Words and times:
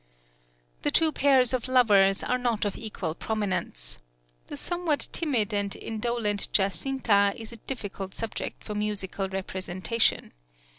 The 0.81 0.89
two 0.89 1.11
pairs 1.11 1.53
of 1.53 1.67
lovers 1.67 2.23
are 2.23 2.39
not 2.39 2.65
of 2.65 2.75
equal 2.75 3.13
prominence. 3.13 3.99
The 4.47 4.57
somewhat 4.57 5.07
timid 5.11 5.53
and 5.53 5.75
indolent 5.75 6.51
Giacinta 6.53 7.35
is 7.35 7.51
a 7.51 7.57
difficult 7.57 8.15
subject 8.15 8.63
for 8.63 8.73
musical 8.73 9.29
representation. 9.29 10.31